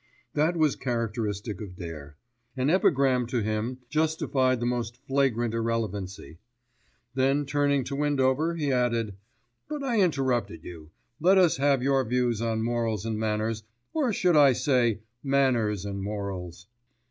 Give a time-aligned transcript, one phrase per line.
[0.33, 2.17] That was characteristic of Dare.
[2.57, 6.39] An epigram to him justified the most flagrant irrelevancy.
[7.13, 9.13] Then turning to Windover he added,
[9.69, 10.89] "But I interrupted you.
[11.19, 13.61] Let us have your views on morals and manners,
[13.93, 16.65] or should I say manners and morals?"